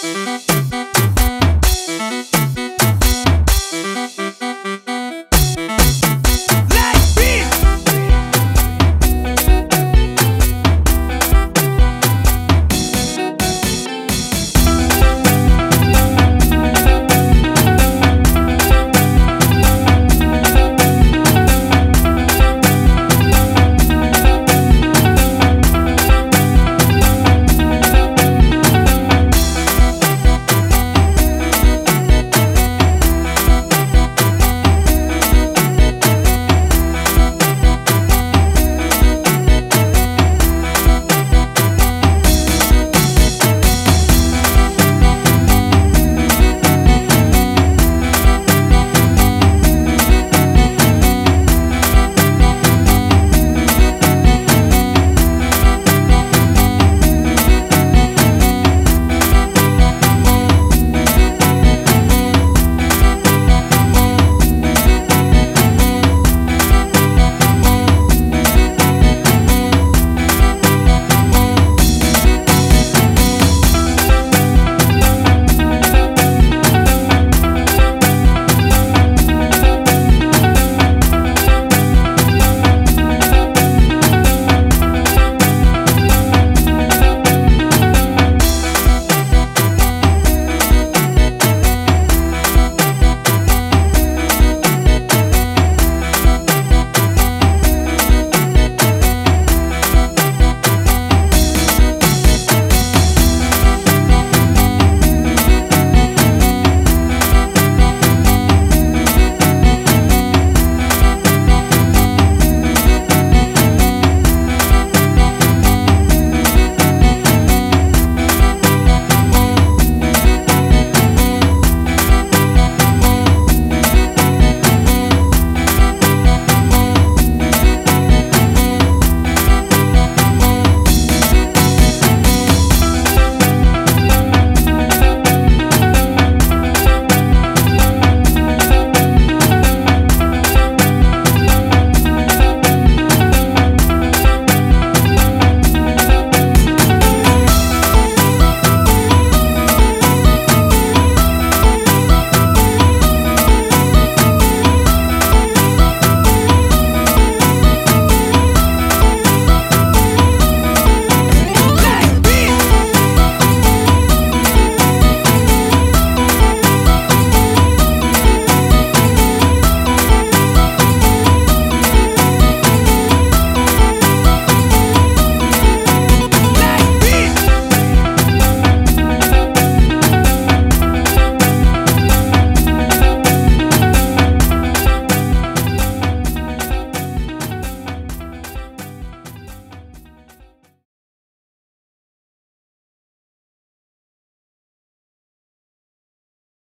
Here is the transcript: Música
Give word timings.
Música 0.00 0.47